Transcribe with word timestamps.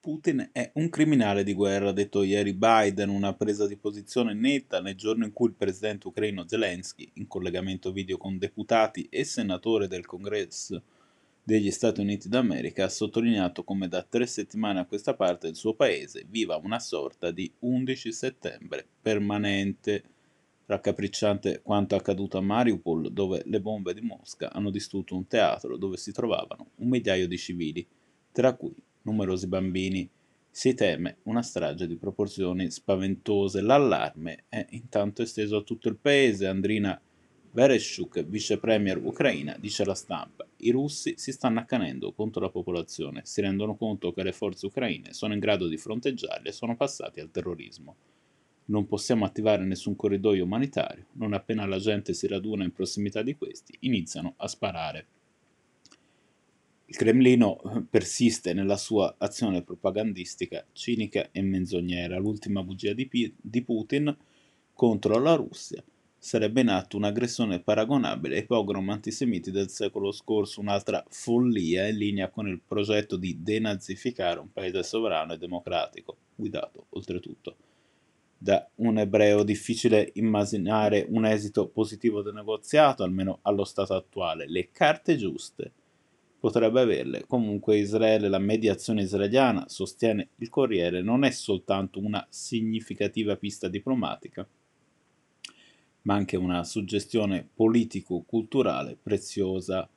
Putin 0.00 0.48
è 0.52 0.70
un 0.76 0.88
criminale 0.88 1.44
di 1.44 1.52
guerra, 1.52 1.90
ha 1.90 1.92
detto 1.92 2.22
ieri 2.22 2.54
Biden, 2.54 3.10
una 3.10 3.34
presa 3.34 3.66
di 3.66 3.76
posizione 3.76 4.32
netta 4.32 4.80
nel 4.80 4.94
giorno 4.94 5.26
in 5.26 5.32
cui 5.34 5.48
il 5.48 5.54
presidente 5.54 6.08
ucraino 6.08 6.48
Zelensky, 6.48 7.10
in 7.16 7.26
collegamento 7.26 7.92
video 7.92 8.16
con 8.16 8.38
deputati 8.38 9.06
e 9.10 9.24
senatori 9.24 9.88
del 9.88 10.06
congresso 10.06 10.82
degli 11.42 11.70
Stati 11.70 12.00
Uniti 12.00 12.30
d'America, 12.30 12.86
ha 12.86 12.88
sottolineato 12.88 13.62
come 13.62 13.88
da 13.88 14.02
tre 14.02 14.24
settimane 14.24 14.80
a 14.80 14.86
questa 14.86 15.12
parte 15.12 15.48
il 15.48 15.54
suo 15.54 15.74
paese 15.74 16.24
viva 16.26 16.56
una 16.56 16.78
sorta 16.78 17.30
di 17.30 17.52
11 17.58 18.10
settembre 18.10 18.86
permanente, 19.02 20.02
raccapricciante 20.64 21.60
quanto 21.62 21.94
accaduto 21.94 22.38
a 22.38 22.40
Mariupol, 22.40 23.12
dove 23.12 23.42
le 23.44 23.60
bombe 23.60 23.92
di 23.92 24.00
Mosca 24.00 24.50
hanno 24.50 24.70
distrutto 24.70 25.14
un 25.14 25.26
teatro 25.26 25.76
dove 25.76 25.98
si 25.98 26.10
trovavano 26.10 26.70
un 26.76 26.88
migliaio 26.88 27.28
di 27.28 27.36
civili, 27.36 27.86
tra 28.32 28.54
cui 28.54 28.74
numerosi 29.02 29.46
bambini. 29.46 30.08
Si 30.50 30.74
teme 30.74 31.18
una 31.24 31.42
strage 31.42 31.86
di 31.86 31.96
proporzioni 31.96 32.70
spaventose. 32.70 33.60
L'allarme 33.60 34.44
è 34.48 34.66
intanto 34.70 35.22
esteso 35.22 35.58
a 35.58 35.62
tutto 35.62 35.88
il 35.88 35.96
paese. 35.96 36.46
Andrina 36.46 37.00
Vereshchuk, 37.52 38.24
vice 38.26 38.58
premier 38.58 38.96
ucraina, 39.02 39.56
dice 39.58 39.82
alla 39.82 39.94
stampa: 39.94 40.46
I 40.58 40.70
russi 40.70 41.14
si 41.16 41.32
stanno 41.32 41.58
accanendo 41.58 42.12
contro 42.12 42.40
la 42.40 42.50
popolazione, 42.50 43.22
si 43.24 43.40
rendono 43.40 43.74
conto 43.74 44.12
che 44.12 44.22
le 44.22 44.32
forze 44.32 44.66
ucraine 44.66 45.12
sono 45.12 45.32
in 45.32 45.40
grado 45.40 45.66
di 45.66 45.76
fronteggiarli 45.76 46.48
e 46.48 46.52
sono 46.52 46.76
passati 46.76 47.18
al 47.18 47.32
terrorismo. 47.32 47.96
Non 48.66 48.86
possiamo 48.86 49.24
attivare 49.24 49.64
nessun 49.64 49.96
corridoio 49.96 50.44
umanitario, 50.44 51.06
non 51.14 51.32
appena 51.32 51.66
la 51.66 51.78
gente 51.78 52.14
si 52.14 52.28
raduna 52.28 52.62
in 52.62 52.72
prossimità 52.72 53.20
di 53.22 53.34
questi, 53.34 53.76
iniziano 53.80 54.34
a 54.36 54.46
sparare. 54.46 55.06
Il 56.90 56.96
Cremlino 56.96 57.86
persiste 57.88 58.52
nella 58.52 58.76
sua 58.76 59.14
azione 59.18 59.62
propagandistica 59.62 60.66
cinica 60.72 61.28
e 61.30 61.40
menzognera. 61.40 62.18
L'ultima 62.18 62.64
bugia 62.64 62.92
di, 62.94 63.06
P- 63.06 63.32
di 63.40 63.62
Putin 63.62 64.14
contro 64.72 65.20
la 65.20 65.36
Russia 65.36 65.80
sarebbe 66.18 66.62
in 66.62 66.68
atto 66.68 66.96
un'aggressione 66.96 67.60
paragonabile 67.60 68.38
ai 68.38 68.44
pogrom 68.44 68.88
antisemiti 68.88 69.52
del 69.52 69.68
secolo 69.68 70.10
scorso, 70.10 70.60
un'altra 70.60 71.04
follia 71.08 71.86
in 71.86 71.96
linea 71.96 72.28
con 72.28 72.48
il 72.48 72.60
progetto 72.60 73.16
di 73.16 73.40
denazificare 73.40 74.40
un 74.40 74.52
paese 74.52 74.82
sovrano 74.82 75.34
e 75.34 75.38
democratico, 75.38 76.16
guidato 76.34 76.86
oltretutto 76.88 77.56
da 78.36 78.68
un 78.76 78.98
ebreo. 78.98 79.44
Difficile 79.44 80.10
immaginare 80.14 81.06
un 81.08 81.24
esito 81.24 81.68
positivo 81.68 82.20
del 82.20 82.34
negoziato, 82.34 83.04
almeno 83.04 83.38
allo 83.42 83.64
stato 83.64 83.94
attuale. 83.94 84.48
Le 84.48 84.72
carte 84.72 85.14
giuste 85.14 85.74
potrebbe 86.40 86.80
averle. 86.80 87.26
Comunque 87.26 87.78
Israele, 87.78 88.28
la 88.28 88.38
mediazione 88.38 89.02
israeliana, 89.02 89.68
sostiene 89.68 90.30
il 90.36 90.48
Corriere, 90.48 91.02
non 91.02 91.22
è 91.22 91.30
soltanto 91.30 92.00
una 92.00 92.26
significativa 92.30 93.36
pista 93.36 93.68
diplomatica, 93.68 94.48
ma 96.02 96.14
anche 96.14 96.36
una 96.36 96.64
suggestione 96.64 97.46
politico-culturale 97.54 98.96
preziosa. 99.00 99.88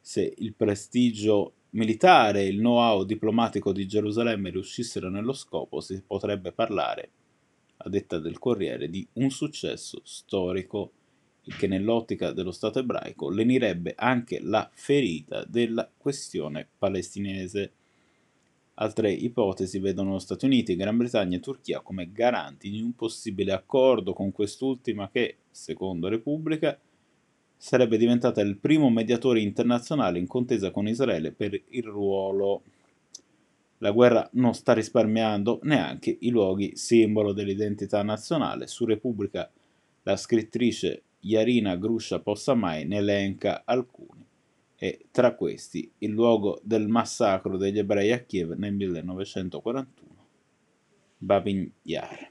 Se 0.00 0.34
il 0.36 0.54
prestigio 0.54 1.54
militare 1.70 2.42
e 2.42 2.48
il 2.48 2.58
know-how 2.58 3.04
diplomatico 3.04 3.72
di 3.72 3.86
Gerusalemme 3.86 4.50
riuscissero 4.50 5.08
nello 5.08 5.32
scopo, 5.32 5.80
si 5.80 6.02
potrebbe 6.06 6.52
parlare, 6.52 7.10
a 7.78 7.88
detta 7.88 8.18
del 8.18 8.38
Corriere, 8.38 8.90
di 8.90 9.06
un 9.14 9.30
successo 9.30 10.00
storico 10.04 10.92
che 11.56 11.66
nell'ottica 11.66 12.32
dello 12.32 12.52
Stato 12.52 12.78
ebraico 12.78 13.30
lenirebbe 13.30 13.94
anche 13.96 14.40
la 14.40 14.68
ferita 14.72 15.44
della 15.44 15.90
questione 15.96 16.66
palestinese. 16.78 17.72
Altre 18.74 19.10
ipotesi 19.10 19.78
vedono 19.80 20.18
Stati 20.18 20.44
Uniti, 20.44 20.76
Gran 20.76 20.96
Bretagna 20.96 21.36
e 21.36 21.40
Turchia 21.40 21.80
come 21.80 22.12
garanti 22.12 22.70
di 22.70 22.80
un 22.80 22.94
possibile 22.94 23.52
accordo 23.52 24.12
con 24.12 24.30
quest'ultima 24.30 25.08
che, 25.10 25.38
secondo 25.50 26.08
Repubblica, 26.08 26.78
sarebbe 27.56 27.96
diventata 27.96 28.40
il 28.40 28.56
primo 28.56 28.88
mediatore 28.88 29.40
internazionale 29.40 30.20
in 30.20 30.28
contesa 30.28 30.70
con 30.70 30.86
Israele 30.86 31.32
per 31.32 31.60
il 31.70 31.82
ruolo. 31.82 32.62
La 33.78 33.90
guerra 33.90 34.28
non 34.34 34.54
sta 34.54 34.74
risparmiando 34.74 35.58
neanche 35.64 36.16
i 36.20 36.30
luoghi 36.30 36.76
simbolo 36.76 37.32
dell'identità 37.32 38.02
nazionale. 38.02 38.68
Su 38.68 38.84
Repubblica 38.84 39.50
la 40.04 40.16
scrittrice 40.16 41.02
Yarina 41.20 41.76
Grusha 41.76 42.20
Possamai 42.20 42.84
ne 42.84 42.96
elenca 42.96 43.62
alcuni, 43.64 44.24
e 44.76 45.06
tra 45.10 45.34
questi 45.34 45.90
il 45.98 46.10
luogo 46.10 46.60
del 46.62 46.88
massacro 46.88 47.56
degli 47.56 47.78
ebrei 47.78 48.12
a 48.12 48.20
Kiev 48.20 48.52
nel 48.52 48.74
1941, 48.74 50.26
Babin 51.18 51.70
Yar. 51.82 52.30